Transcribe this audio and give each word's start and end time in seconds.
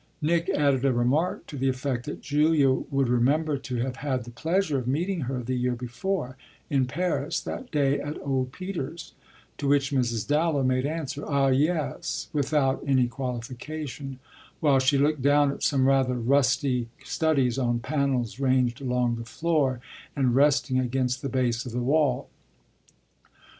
Nick 0.19 0.49
added 0.49 0.83
a 0.83 0.91
remark 0.91 1.45
to 1.45 1.55
the 1.55 1.69
effect 1.69 2.07
that 2.07 2.21
Julia 2.23 2.71
would 2.71 3.07
remember 3.07 3.55
to 3.59 3.75
have 3.75 3.97
had 3.97 4.23
the 4.23 4.31
pleasure 4.31 4.79
of 4.79 4.87
meeting 4.87 5.21
her 5.29 5.43
the 5.43 5.53
year 5.53 5.75
before 5.75 6.37
in 6.71 6.87
Paris, 6.87 7.39
that 7.41 7.69
day 7.69 7.99
at 7.99 8.19
old 8.19 8.51
Peter's; 8.51 9.13
to 9.59 9.67
which 9.67 9.91
Mrs. 9.91 10.27
Dallow 10.27 10.63
made 10.63 10.87
answer, 10.87 11.23
"Ah 11.23 11.49
yes," 11.49 12.29
without 12.33 12.83
any 12.87 13.07
qualification, 13.07 14.17
while 14.59 14.79
she 14.79 14.97
looked 14.97 15.21
down 15.21 15.51
at 15.51 15.61
some 15.61 15.85
rather 15.87 16.15
rusty 16.15 16.87
studies 17.03 17.59
on 17.59 17.77
panels 17.77 18.39
ranged 18.39 18.81
along 18.81 19.17
the 19.17 19.23
floor 19.25 19.81
and 20.15 20.33
resting 20.33 20.79
against 20.79 21.21
the 21.21 21.29
base 21.29 21.63
of 21.67 21.73
the 21.73 21.79
wall. 21.79 22.27